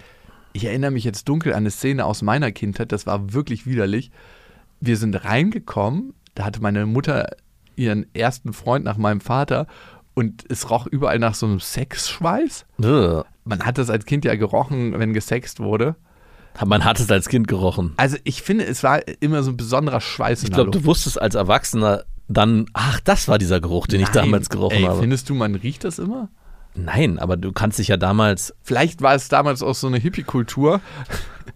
[0.53, 4.11] ich erinnere mich jetzt dunkel an eine Szene aus meiner Kindheit, das war wirklich widerlich.
[4.81, 7.29] Wir sind reingekommen, da hatte meine Mutter
[7.75, 9.67] ihren ersten Freund nach meinem Vater
[10.15, 12.67] und es roch überall nach so einem Sexschweiß.
[13.45, 15.97] Man hat das als Kind ja gerochen, wenn gesext wurde.
[16.65, 17.95] Man hat es als Kind gerochen.
[17.97, 21.35] Also ich finde, es war immer so ein besonderer Schweiß Ich glaube, du wusstest als
[21.35, 24.25] Erwachsener dann, ach, das war dieser Geruch, den ich Nein.
[24.25, 25.01] damals gerochen Ey, habe.
[25.01, 26.29] Findest du, man riecht das immer?
[26.75, 30.81] Nein, aber du kannst dich ja damals, Vielleicht war es damals auch so eine Hippie-Kultur.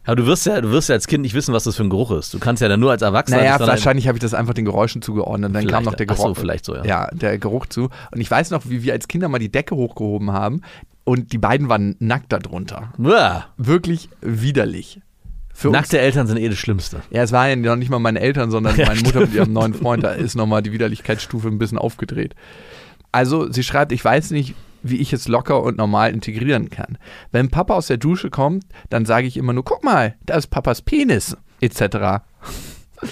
[0.05, 1.91] aber du wirst ja, du wirst ja als Kind nicht wissen, was das für ein
[1.91, 2.33] Geruch ist.
[2.35, 3.39] Du kannst ja dann nur als Erwachsener.
[3.39, 5.55] Naja, wahrscheinlich habe ich das einfach den Geräuschen zugeordnet.
[5.55, 6.29] Dann kam noch der Ach Geruch.
[6.29, 6.85] so, vielleicht so, ja.
[6.85, 7.91] Ja, der Geruch zu.
[8.13, 10.63] Und ich weiß noch, wie wir als Kinder mal die Decke hochgehoben haben
[11.05, 12.93] und die beiden waren nackt darunter.
[12.99, 13.47] Uah.
[13.57, 15.01] Wirklich widerlich.
[15.53, 17.01] Für uns, Nackte Eltern sind eh das Schlimmste.
[17.11, 19.53] ja, es waren ja noch nicht mal meine Eltern, sondern Ja, meine Mutter mit ihrem
[19.53, 20.05] neuen Freund.
[20.05, 22.37] Da ist nochmal die Widerlichkeitsstufe ein bisschen aufgedreht.
[23.11, 24.55] Also, sie schreibt, ich weiß nicht,
[24.91, 26.99] wie ich es locker und normal integrieren kann.
[27.33, 30.49] Wenn Papa aus der Dusche kommt, dann sage ich immer nur, guck mal, da ist
[30.49, 32.23] Papas Penis, etc.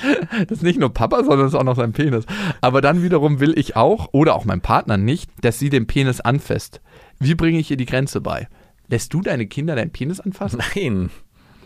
[0.49, 2.27] Das ist nicht nur Papa, sondern das ist auch noch sein Penis.
[2.61, 6.21] Aber dann wiederum will ich auch, oder auch mein Partner nicht, dass sie den Penis
[6.21, 6.81] anfasst.
[7.21, 8.49] Wie bringe ich ihr die Grenze bei?
[8.89, 10.61] Lässt du deine Kinder deinen Penis anfassen?
[10.75, 11.11] Nein.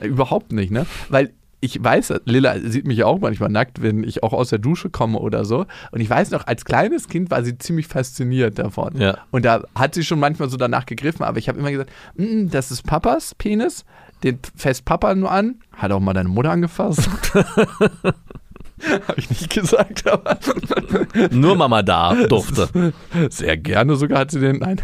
[0.01, 0.85] Überhaupt nicht, ne?
[1.09, 4.59] Weil ich weiß, Lilla sieht mich ja auch manchmal nackt, wenn ich auch aus der
[4.59, 5.67] Dusche komme oder so.
[5.93, 8.97] Und ich weiß noch, als kleines Kind war sie ziemlich fasziniert davon.
[8.97, 9.19] Ja.
[9.31, 12.49] Und da hat sie schon manchmal so danach gegriffen, aber ich habe immer gesagt, "Mm,
[12.49, 13.85] das ist Papas Penis,
[14.23, 15.57] den fässt Papa nur an.
[15.73, 17.09] Hat auch mal deine Mutter angefasst.
[17.35, 20.39] habe ich nicht gesagt, aber
[21.31, 22.93] Nur Mama da durfte.
[23.29, 24.57] sehr gerne sogar hat sie den.
[24.59, 24.81] Nein.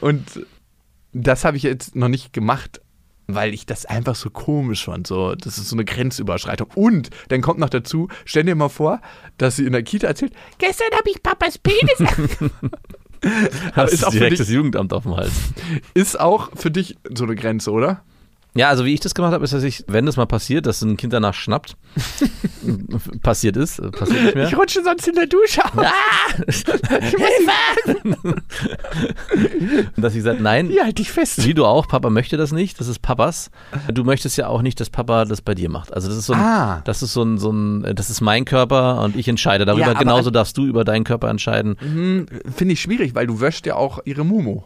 [0.00, 0.44] Und
[1.12, 2.80] das habe ich jetzt noch nicht gemacht,
[3.26, 5.06] weil ich das einfach so komisch fand.
[5.06, 6.68] So, das ist so eine Grenzüberschreitung.
[6.74, 9.00] Und dann kommt noch dazu, stell dir mal vor,
[9.38, 11.98] dass sie in der Kita erzählt, Gestern habe ich Papas Penis.
[13.72, 15.32] Hast ist auch, für direkt dich, das Jugendamt auf dem Hals.
[15.94, 18.02] ist auch für dich so eine Grenze, oder?
[18.56, 20.82] Ja, also wie ich das gemacht habe, ist, dass ich, wenn das mal passiert, dass
[20.82, 21.76] ein Kind danach schnappt,
[23.22, 24.48] passiert ist, äh, passiert nicht mehr.
[24.48, 25.86] Ich rutsche sonst in der Dusche aus.
[29.96, 31.44] Und dass ich gesagt, nein, Ja, halt dich fest.
[31.46, 33.50] wie du auch, Papa möchte das nicht, das ist Papas.
[33.92, 35.92] Du möchtest ja auch nicht, dass Papa das bei dir macht.
[35.92, 36.82] Also das ist so ein, Ah.
[36.84, 39.86] das ist so ein, so ein, das ist mein Körper und ich entscheide darüber.
[39.86, 41.76] Ja, Genauso darfst du über deinen Körper entscheiden.
[41.80, 44.62] Hm, Finde ich schwierig, weil du wäschst ja auch ihre Mumu.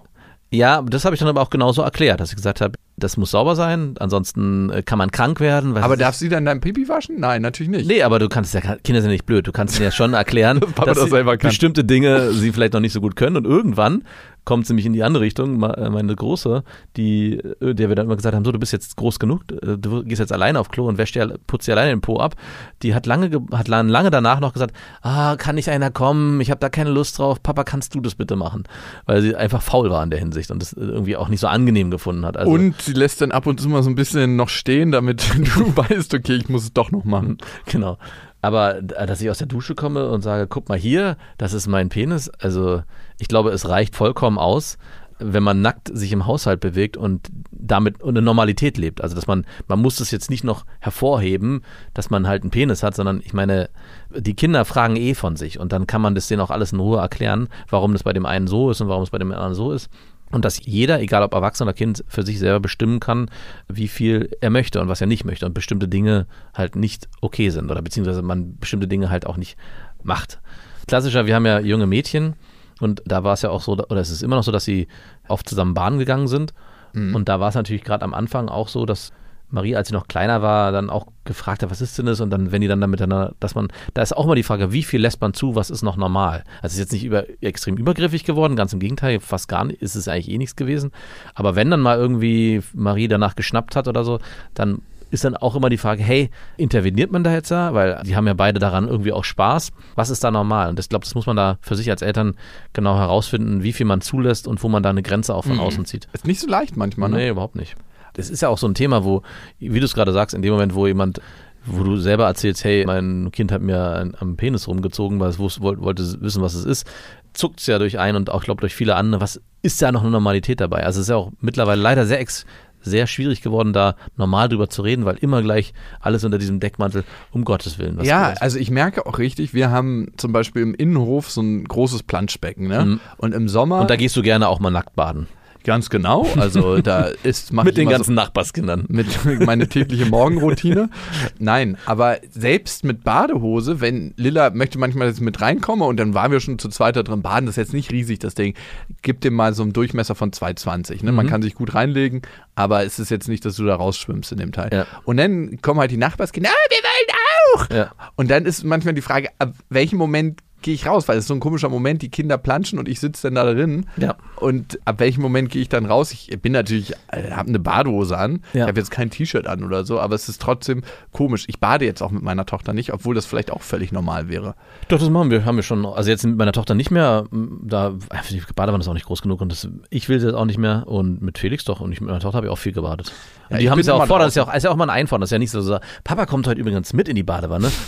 [0.53, 3.31] Ja, das habe ich dann aber auch genauso erklärt, dass ich gesagt habe, das muss
[3.31, 5.77] sauber sein, ansonsten äh, kann man krank werden.
[5.77, 5.99] Aber weiß ich.
[6.01, 7.21] darf sie dann dein Pipi waschen?
[7.21, 7.87] Nein, natürlich nicht.
[7.87, 9.47] Nee, aber du kannst ja, Kinder sind nicht blöd.
[9.47, 11.39] Du kannst ihnen ja schon erklären, dass das kann.
[11.39, 13.37] bestimmte Dinge sie vielleicht noch nicht so gut können.
[13.37, 14.03] Und irgendwann
[14.51, 15.63] kommt es nämlich in die andere Richtung.
[15.63, 16.65] Äh, Meine Große,
[16.97, 19.79] die, äh, der wir dann immer gesagt haben, so, du bist jetzt groß genug, äh,
[19.79, 22.35] du gehst jetzt alleine auf Klo und wäschst dir, putzt dir alleine den Po ab.
[22.83, 26.41] Die hat lange, ge- hat lan- lange danach noch gesagt, ah, kann nicht einer kommen?
[26.41, 27.41] Ich habe da keine Lust drauf.
[27.41, 28.65] Papa, kannst du das bitte machen?
[29.07, 31.93] Weil sie einfach faul war in der Hinsicht und das irgendwie auch nicht so angenehm
[31.93, 32.37] gefunden hat.
[32.37, 35.23] Also, Und sie lässt dann ab und zu mal so ein bisschen noch stehen, damit
[35.57, 37.39] du weißt, okay, ich muss es doch noch machen.
[37.67, 37.97] Genau.
[38.43, 41.67] Aber äh, dass ich aus der Dusche komme und sage, guck mal hier, das ist
[41.67, 42.83] mein Penis, also
[43.19, 44.79] ich glaube, es reicht vollkommen aus,
[45.21, 49.03] wenn man nackt sich im Haushalt bewegt und damit eine Normalität lebt.
[49.03, 52.83] Also dass man, man muss das jetzt nicht noch hervorheben, dass man halt einen Penis
[52.83, 53.69] hat, sondern ich meine,
[54.11, 56.81] die Kinder fragen eh von sich und dann kann man das denen auch alles in
[56.81, 59.55] Ruhe erklären, warum das bei dem einen so ist und warum es bei dem anderen
[59.55, 59.91] so ist.
[60.31, 63.31] Und dass jeder, egal ob Erwachsener oder Kind, für sich selber bestimmen kann,
[63.69, 65.47] wie viel er möchte und was er nicht möchte.
[65.47, 69.57] Und bestimmte Dinge halt nicht okay sind oder beziehungsweise man bestimmte Dinge halt auch nicht
[70.03, 70.41] macht.
[70.87, 72.35] Klassischer, wir haben ja junge Mädchen
[72.81, 74.89] und da war es ja auch so, oder es ist immer noch so, dass sie
[75.29, 76.55] oft zusammen Bahn gegangen sind.
[76.93, 79.13] Und da war es natürlich gerade am Anfang auch so, dass
[79.51, 82.21] Marie, als sie noch kleiner war, dann auch gefragt hat, was ist denn das?
[82.21, 83.01] Und dann, wenn die dann damit,
[83.41, 85.83] dass man, da ist auch mal die Frage, wie viel lässt man zu, was ist
[85.83, 86.45] noch normal?
[86.63, 89.83] Also es ist jetzt nicht über, extrem übergriffig geworden, ganz im Gegenteil, fast gar nicht,
[89.83, 90.93] ist es eigentlich eh nichts gewesen.
[91.35, 94.19] Aber wenn dann mal irgendwie Marie danach geschnappt hat oder so,
[94.55, 97.75] dann ist dann auch immer die Frage, hey, interveniert man da jetzt da?
[97.75, 99.73] Weil die haben ja beide daran irgendwie auch Spaß.
[99.97, 100.69] Was ist da normal?
[100.69, 102.37] Und ich glaube, das muss man da für sich als Eltern
[102.73, 105.85] genau herausfinden, wie viel man zulässt und wo man da eine Grenze auch von außen
[105.85, 106.09] zieht.
[106.13, 107.17] Ist nicht so leicht manchmal, ne?
[107.17, 107.75] Nee, überhaupt nicht.
[108.21, 109.23] Das ist ja auch so ein Thema, wo,
[109.59, 111.21] wie du es gerade sagst, in dem Moment, wo jemand,
[111.67, 115.61] wo du selber erzählst, hey, mein Kind hat mir am Penis rumgezogen, weil es wus-
[115.61, 116.87] wollte, wissen, was es ist,
[117.33, 120.03] zuckt es ja durch einen und auch, glaube durch viele andere, was ist da noch
[120.03, 120.85] eine Normalität dabei?
[120.85, 122.47] Also es ist ja auch mittlerweile leider sehr ex
[122.83, 127.05] sehr schwierig geworden, da normal drüber zu reden, weil immer gleich alles unter diesem Deckmantel,
[127.31, 127.99] um Gottes Willen.
[127.99, 131.65] Was ja, also ich merke auch richtig, wir haben zum Beispiel im Innenhof so ein
[131.65, 132.99] großes Planschbecken, ne?
[133.19, 133.83] Und im Sommer.
[133.83, 135.27] und da gehst du gerne auch mal nackt baden.
[135.65, 136.27] Ganz genau.
[136.37, 138.85] Also da ist Mit den ganzen Nachbarskindern.
[138.89, 139.07] mit
[139.47, 140.91] meine tägliche Morgenroutine.
[141.39, 146.33] Nein, aber selbst mit Badehose, wenn Lilla möchte manchmal jetzt mit reinkommen und dann waren
[146.33, 148.55] wir schon zu zweit da drin baden, das ist jetzt nicht riesig, das Ding.
[149.03, 151.05] Gib dem mal so einen Durchmesser von 2,20.
[151.05, 151.13] Ne?
[151.13, 152.23] Man kann sich gut reinlegen,
[152.55, 154.71] aber es ist jetzt nicht, dass du da rausschwimmst in dem Teil.
[154.73, 154.87] Ja.
[155.05, 157.71] Und dann kommen halt die Nachbarskinder, ah, wir wollen auch.
[157.75, 157.93] Ja.
[158.17, 161.09] Und dann ist manchmal die Frage, ab welchem Moment gehe ich raus?
[161.09, 163.53] Weil es ist so ein komischer Moment, die Kinder planschen und ich sitze dann da
[163.53, 163.87] drin.
[163.97, 164.17] Ja.
[164.37, 166.13] Und ab welchem Moment gehe ich dann raus?
[166.13, 168.43] Ich bin natürlich, äh, habe eine Badehose an.
[168.53, 168.65] Ja.
[168.65, 171.45] Ich habe jetzt kein T-Shirt an oder so, aber es ist trotzdem komisch.
[171.49, 174.55] Ich bade jetzt auch mit meiner Tochter nicht, obwohl das vielleicht auch völlig normal wäre.
[174.89, 175.85] Doch, das machen wir, haben wir schon.
[175.87, 177.27] Also jetzt mit meiner Tochter nicht mehr.
[177.31, 177.95] Da
[178.31, 180.85] die Badewanne ist auch nicht groß genug und das, ich will das auch nicht mehr.
[180.87, 181.81] Und mit Felix doch.
[181.81, 183.13] Und ich mit meiner Tochter habe ich auch viel gebadet.
[183.49, 184.77] Und Ja, die haben es ja auch vor, das ist ja auch, ist ja auch
[184.77, 185.21] mal ein Einfahren.
[185.21, 187.71] Das ist ja nicht so, so Papa kommt heute übrigens mit in die Badewanne.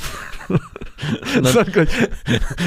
[1.33, 1.67] sondern,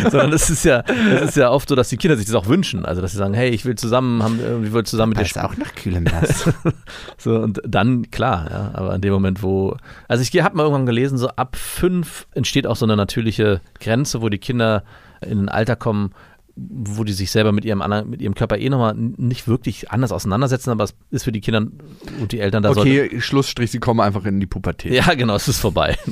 [0.12, 0.84] sondern es ist ja,
[1.22, 2.86] es ist ja oft so, dass die Kinder sich das auch wünschen.
[2.86, 5.46] Also dass sie sagen, hey, ich will zusammen, haben, ich will zusammen mit dir spielen.
[5.46, 6.50] auch nach kühlem Nass.
[7.18, 9.78] So, und dann, klar, ja, aber in dem Moment, wo.
[10.08, 14.22] Also ich habe mal irgendwann gelesen, so ab fünf entsteht auch so eine natürliche Grenze,
[14.22, 14.84] wo die Kinder
[15.22, 16.12] in ein Alter kommen,
[16.56, 20.12] wo die sich selber mit ihrem, anderen- mit ihrem Körper eh nochmal nicht wirklich anders
[20.12, 21.68] auseinandersetzen, aber es ist für die Kinder
[22.22, 24.94] und die Eltern da okay, Schlussstrich, sie kommen einfach in die Pubertät.
[24.94, 25.98] Ja, genau, es ist vorbei.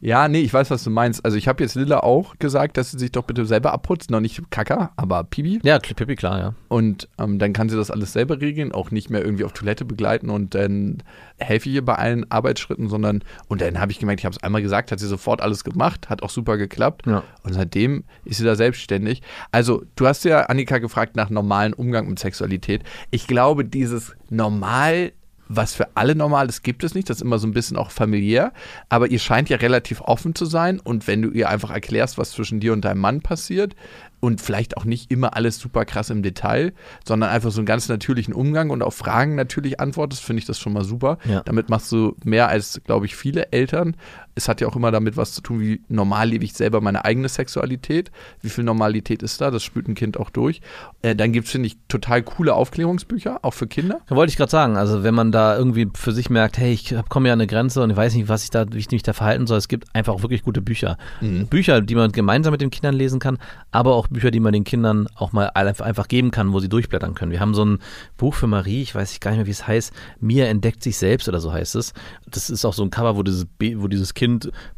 [0.00, 1.24] Ja, nee, ich weiß, was du meinst.
[1.24, 4.10] Also ich habe jetzt Lilla auch gesagt, dass sie sich doch bitte selber abputzt.
[4.10, 5.60] Noch nicht Kaka, aber Pibi.
[5.62, 6.54] Ja, Pippi, klar, ja.
[6.68, 9.84] Und ähm, dann kann sie das alles selber regeln, auch nicht mehr irgendwie auf Toilette
[9.84, 11.02] begleiten und dann
[11.38, 14.42] helfe ich ihr bei allen Arbeitsschritten, sondern und dann habe ich gemerkt, ich habe es
[14.42, 17.06] einmal gesagt, hat sie sofort alles gemacht, hat auch super geklappt.
[17.06, 17.24] Ja.
[17.42, 19.22] Und seitdem ist sie da selbstständig.
[19.50, 22.82] Also, du hast ja Annika gefragt nach normalen Umgang mit Sexualität.
[23.10, 25.12] Ich glaube, dieses normal
[25.48, 27.08] was für alle normal ist, gibt es nicht.
[27.10, 28.52] Das ist immer so ein bisschen auch familiär.
[28.88, 30.78] Aber ihr scheint ja relativ offen zu sein.
[30.80, 33.74] Und wenn du ihr einfach erklärst, was zwischen dir und deinem Mann passiert,
[34.20, 36.72] und vielleicht auch nicht immer alles super krass im Detail,
[37.04, 40.58] sondern einfach so einen ganz natürlichen Umgang und auf Fragen natürlich antwortest, finde ich das
[40.58, 41.18] schon mal super.
[41.24, 41.42] Ja.
[41.44, 43.96] Damit machst du mehr als, glaube ich, viele Eltern.
[44.38, 47.04] Es hat ja auch immer damit was zu tun, wie normal lebe ich selber meine
[47.04, 48.10] eigene Sexualität.
[48.40, 49.50] Wie viel Normalität ist da?
[49.50, 50.60] Das spürt ein Kind auch durch.
[51.02, 54.00] Äh, dann gibt es, finde ich, total coole Aufklärungsbücher, auch für Kinder.
[54.06, 56.94] Da wollte ich gerade sagen, also wenn man da irgendwie für sich merkt, hey, ich
[57.08, 59.02] komme ja an eine Grenze und ich weiß nicht, was ich da, wie ich mich
[59.02, 60.96] da verhalten soll, es gibt einfach auch wirklich gute Bücher.
[61.50, 63.38] Bücher, die man gemeinsam mit den Kindern lesen kann,
[63.70, 67.14] aber auch Bücher, die man den Kindern auch mal einfach geben kann, wo sie durchblättern
[67.14, 67.32] können.
[67.32, 67.78] Wir haben so ein
[68.16, 71.28] Buch für Marie, ich weiß gar nicht mehr, wie es heißt, Mia entdeckt sich selbst
[71.28, 71.92] oder so heißt es.
[72.30, 73.46] Das ist auch so ein Cover, wo dieses,
[73.76, 74.27] wo dieses Kind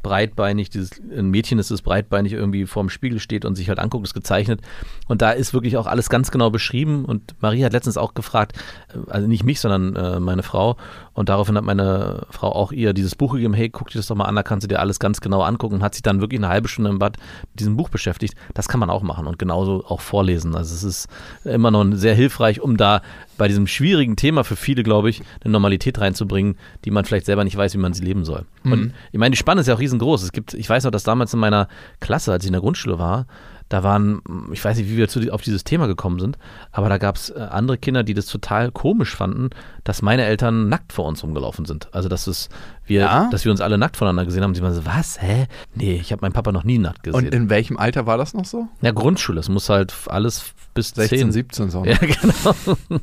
[0.02, 4.06] breitbeinig, dieses ein Mädchen ist es breitbeinig irgendwie vorm Spiegel steht und sich halt anguckt,
[4.06, 4.60] ist gezeichnet.
[5.08, 7.04] Und da ist wirklich auch alles ganz genau beschrieben.
[7.04, 8.56] Und Marie hat letztens auch gefragt,
[8.94, 10.76] äh, also nicht mich, sondern äh, meine Frau.
[11.12, 14.16] Und daraufhin hat meine Frau auch ihr dieses Buch gegeben, hey, guck dir das doch
[14.16, 15.76] mal an, da kannst du dir alles ganz genau angucken.
[15.76, 17.16] Und hat sich dann wirklich eine halbe Stunde im Bad
[17.50, 18.34] mit diesem Buch beschäftigt.
[18.54, 20.54] Das kann man auch machen und genauso auch vorlesen.
[20.54, 21.08] Also es ist
[21.44, 23.02] immer noch sehr hilfreich, um da
[23.40, 27.42] bei diesem schwierigen Thema für viele, glaube ich, eine Normalität reinzubringen, die man vielleicht selber
[27.42, 28.44] nicht weiß, wie man sie leben soll.
[28.64, 30.22] Und ich meine, die Spanne ist ja auch riesengroß.
[30.22, 31.66] Es gibt, ich weiß noch, dass damals in meiner
[32.00, 33.26] Klasse, als ich in der Grundschule war,
[33.70, 34.20] da waren,
[34.53, 36.37] ich weiß nicht, wie wir zu, auf dieses Thema gekommen sind,
[36.72, 39.50] aber da gab es äh, andere Kinder, die das total komisch fanden,
[39.85, 41.88] dass meine Eltern nackt vor uns rumgelaufen sind.
[41.94, 42.48] Also dass es
[42.85, 43.29] wir, Ja?
[43.31, 44.55] dass wir uns alle nackt voneinander gesehen haben.
[44.57, 45.22] Sie waren so, was?
[45.22, 45.46] Hä?
[45.74, 47.26] Nee, ich habe meinen Papa noch nie nackt gesehen.
[47.26, 48.66] Und in welchem Alter war das noch so?
[48.83, 51.32] ja, Grundschule, es muss halt alles bis 16, 10.
[51.32, 51.84] 17 so.
[51.84, 52.54] Ja, genau.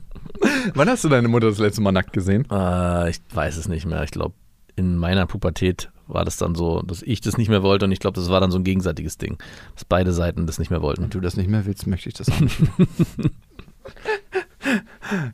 [0.73, 2.47] Wann hast du deine Mutter das letzte Mal nackt gesehen?
[2.51, 4.03] Äh, ich weiß es nicht mehr.
[4.03, 4.33] Ich glaube,
[4.75, 7.99] in meiner Pubertät war das dann so, dass ich das nicht mehr wollte und ich
[7.99, 9.37] glaube, das war dann so ein gegenseitiges Ding,
[9.75, 11.03] dass beide Seiten das nicht mehr wollten.
[11.03, 12.57] Wenn du das nicht mehr willst, möchte ich das auch nicht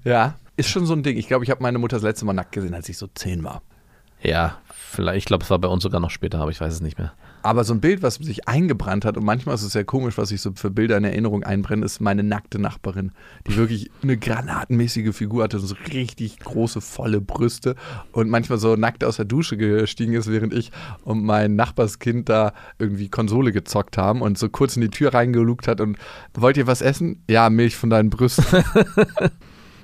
[0.03, 1.17] ja, ist schon so ein Ding.
[1.17, 3.43] Ich glaube, ich habe meine Mutter das letzte Mal nackt gesehen, als ich so 10
[3.43, 3.61] war.
[4.21, 6.81] Ja, vielleicht, ich glaube, es war bei uns sogar noch später, aber ich weiß es
[6.81, 7.13] nicht mehr.
[7.43, 10.29] Aber so ein Bild, was sich eingebrannt hat, und manchmal ist es sehr komisch, was
[10.29, 13.11] sich so für Bilder in Erinnerung einbrennen, ist meine nackte Nachbarin,
[13.45, 17.75] die wirklich eine granatenmäßige Figur hatte, so richtig große, volle Brüste
[18.13, 20.71] und manchmal so nackt aus der Dusche gestiegen ist, während ich
[21.03, 25.67] und mein Nachbarskind da irgendwie Konsole gezockt haben und so kurz in die Tür reingelugt
[25.67, 25.97] hat und
[26.33, 27.23] wollt ihr was essen?
[27.29, 28.45] Ja, Milch von deinen Brüsten.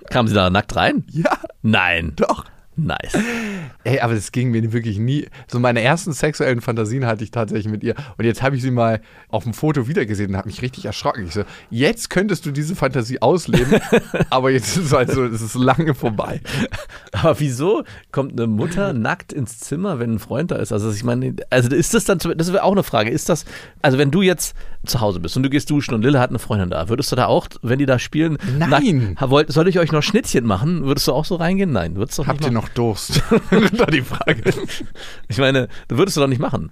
[0.10, 1.04] Kamen sie da nackt rein?
[1.12, 2.14] ja, Nein.
[2.16, 2.46] doch.
[2.82, 3.18] Nice.
[3.84, 5.28] Ey, aber das ging mir wirklich nie.
[5.48, 7.96] So meine ersten sexuellen Fantasien hatte ich tatsächlich mit ihr.
[8.18, 11.26] Und jetzt habe ich sie mal auf dem Foto wiedergesehen und habe mich richtig erschrocken.
[11.28, 13.82] Ich so, jetzt könntest du diese Fantasie ausleben,
[14.30, 16.42] aber jetzt ist es halt so, es ist lange vorbei.
[17.12, 20.72] Aber wieso kommt eine Mutter nackt ins Zimmer, wenn ein Freund da ist?
[20.72, 23.46] Also ich meine, also ist das dann, zum- das wäre auch eine Frage, ist das,
[23.82, 26.40] also wenn du jetzt zu Hause bist und du gehst duschen und Lille hat eine
[26.40, 29.16] Freundin da, würdest du da auch, wenn die da spielen, Nein.
[29.18, 30.86] nackt, wollt, soll ich euch noch Schnittchen machen?
[30.86, 31.72] Würdest du auch so reingehen?
[31.72, 33.22] Nein, würdest du Habt ihr noch Durst?
[33.78, 34.42] da die Frage.
[35.28, 36.72] Ich meine, würdest du doch nicht machen.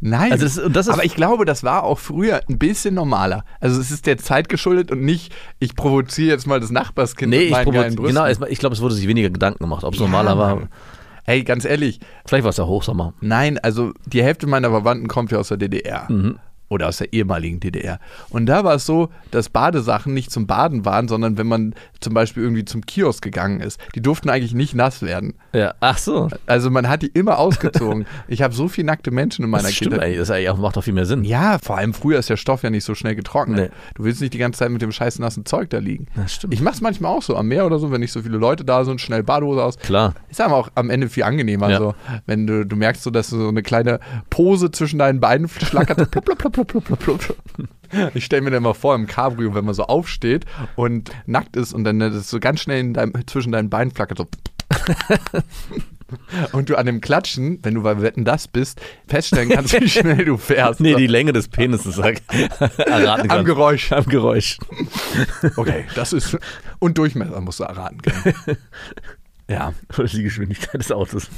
[0.00, 0.32] Nein.
[0.32, 3.44] Also das- das ist- aber ich glaube, das war auch früher ein bisschen normaler.
[3.60, 7.36] Also es ist der Zeit geschuldet und nicht, ich provoziere jetzt mal das Nachbarskind Nee,
[7.38, 8.14] mit ich, meinen provo- geilen Brüsten.
[8.22, 10.54] genau, ich glaube, es wurde sich weniger Gedanken gemacht, ob es normaler war.
[10.56, 10.68] Mann.
[11.26, 13.12] Ey, ganz ehrlich, Vielleicht war es ja Hochsommer.
[13.20, 16.08] Nein, also die Hälfte meiner Verwandten kommt ja aus der DDR.
[16.70, 17.98] Oder aus der ehemaligen DDR.
[18.28, 22.14] Und da war es so, dass Badesachen nicht zum Baden waren, sondern wenn man zum
[22.14, 23.80] Beispiel irgendwie zum Kiosk gegangen ist.
[23.96, 25.34] Die durften eigentlich nicht nass werden.
[25.52, 26.28] Ja, ach so.
[26.46, 28.06] Also man hat die immer ausgezogen.
[28.28, 30.16] ich habe so viele nackte Menschen in meiner Das stimmt Kindheit.
[30.18, 31.24] das auch, macht doch viel mehr Sinn.
[31.24, 33.70] Ja, vor allem früher ist der Stoff ja nicht so schnell getrocknet.
[33.72, 33.76] Nee.
[33.96, 36.06] Du willst nicht die ganze Zeit mit dem scheiß nassen Zeug da liegen.
[36.14, 36.54] Das stimmt.
[36.54, 38.84] Ich mach's manchmal auch so am Meer oder so, wenn nicht so viele Leute da
[38.84, 39.76] sind, schnell Badehose aus.
[39.76, 40.14] Klar.
[40.28, 41.78] Ist aber auch am Ende viel angenehmer, Ja.
[41.78, 41.94] so,
[42.26, 43.98] wenn du, du merkst so, dass so eine kleine
[44.30, 46.08] Pose zwischen deinen Beinen schlackert.
[46.12, 47.68] plupp, plupp, plupp, plupp, plupp, plupp, plupp.
[48.14, 50.44] Ich stelle mir dann mal vor, im Cabrio, wenn man so aufsteht
[50.76, 54.18] und nackt ist und dann das so ganz schnell in deinem, zwischen deinen Beinen flackert,
[54.18, 54.28] so.
[56.52, 60.24] Und du an dem Klatschen, wenn du bei Wetten das bist, feststellen kannst, wie schnell
[60.24, 60.80] du fährst.
[60.80, 62.20] Nee, die Länge des Penises sag,
[62.78, 63.46] erraten Am kannst.
[63.46, 63.92] Geräusch.
[63.92, 64.58] Am Geräusch.
[65.56, 66.36] Okay, das ist.
[66.78, 68.34] Und Durchmesser musst du erraten können.
[69.50, 69.74] Ja.
[69.98, 71.28] Oder die Geschwindigkeit des Autos.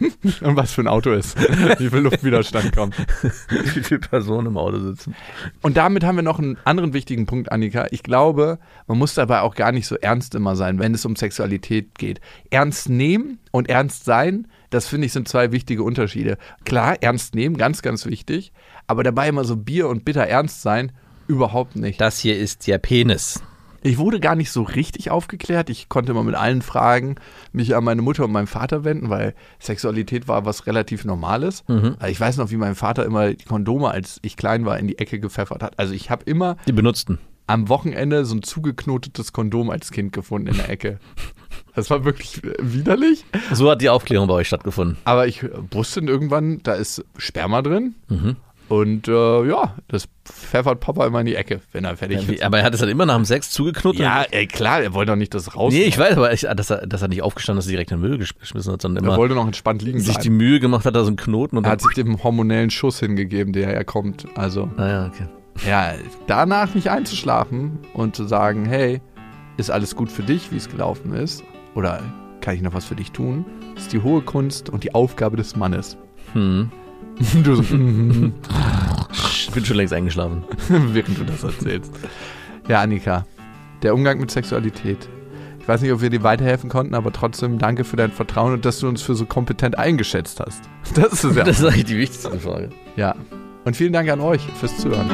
[0.40, 1.38] Und was für ein Auto ist.
[1.78, 2.96] Wie viel Luftwiderstand kommt.
[3.48, 5.14] Wie viele Personen im Auto sitzen.
[5.62, 7.86] Und damit haben wir noch einen anderen wichtigen Punkt, Annika.
[7.92, 11.14] Ich glaube, man muss dabei auch gar nicht so ernst immer sein, wenn es um
[11.14, 12.20] Sexualität geht.
[12.50, 16.38] Ernst nehmen und ernst sein, das finde ich sind zwei wichtige Unterschiede.
[16.64, 18.52] Klar, ernst nehmen, ganz, ganz wichtig.
[18.88, 20.90] Aber dabei immer so Bier und bitter ernst sein,
[21.28, 22.00] überhaupt nicht.
[22.00, 23.40] Das hier ist der Penis.
[23.82, 25.70] Ich wurde gar nicht so richtig aufgeklärt.
[25.70, 27.16] Ich konnte immer mit allen Fragen
[27.52, 31.64] mich an meine Mutter und meinen Vater wenden, weil Sexualität war was relativ Normales.
[31.68, 34.88] Also ich weiß noch, wie mein Vater immer die Kondome, als ich klein war, in
[34.88, 35.78] die Ecke gepfeffert hat.
[35.78, 37.18] Also ich habe immer Die benutzten.
[37.46, 40.98] am Wochenende so ein zugeknotetes Kondom als Kind gefunden in der Ecke.
[41.74, 43.24] Das war wirklich widerlich.
[43.52, 44.96] So hat die Aufklärung bei euch stattgefunden.
[45.04, 47.94] Aber ich wusste irgendwann, da ist Sperma drin.
[48.68, 52.42] Und äh, ja, das pfeffert Papa immer in die Ecke, wenn er fertig Ja, ist.
[52.42, 54.00] aber er hat es dann immer nach dem Sex zugeknotet.
[54.00, 55.72] Ja, ey, klar, er wollte doch nicht das raus.
[55.72, 57.92] Nee, ich weiß, aber ich, dass, er, dass er nicht aufgestanden ist, dass er direkt
[57.92, 60.28] in den Müll gesch- geschmissen hat, sondern er immer wollte noch entspannt liegen sich die
[60.28, 60.36] bleiben.
[60.36, 63.54] Mühe gemacht hat, da so einen Knoten und Er hat sich dem hormonellen Schuss hingegeben,
[63.54, 64.26] der ja kommt.
[64.36, 65.26] Also, Ah ja, okay.
[65.66, 65.92] ja,
[66.26, 69.00] danach nicht einzuschlafen und zu sagen, hey,
[69.56, 71.42] ist alles gut für dich, wie es gelaufen ist?
[71.74, 72.02] Oder
[72.42, 73.46] kann ich noch was für dich tun?
[73.76, 75.96] ist die hohe Kunst und die Aufgabe des Mannes.
[76.34, 76.70] Hm.
[77.42, 77.62] Du so,
[79.22, 80.42] Ich bin schon längst eingeschlafen.
[80.68, 81.92] während du das erzählst.
[82.68, 83.26] Ja, Annika,
[83.82, 85.08] der Umgang mit Sexualität.
[85.60, 88.64] Ich weiß nicht, ob wir dir weiterhelfen konnten, aber trotzdem danke für dein Vertrauen und
[88.64, 90.62] dass du uns für so kompetent eingeschätzt hast.
[90.94, 91.44] Das ist ja.
[91.44, 92.70] Das ist eigentlich die wichtigste Frage.
[92.96, 93.14] ja.
[93.64, 95.10] Und vielen Dank an euch fürs Zuhören.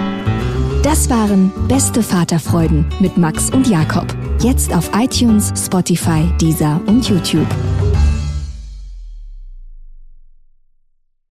[0.84, 4.06] Das waren Beste Vaterfreuden mit Max und Jakob.
[4.40, 7.48] Jetzt auf iTunes, Spotify, Deezer und YouTube.